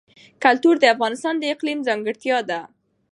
کلتور 0.43 0.75
د 0.79 0.85
افغانستان 0.93 1.35
د 1.39 1.43
اقلیم 1.53 1.79
ځانګړتیا 1.87 2.37
ده. 2.49 2.61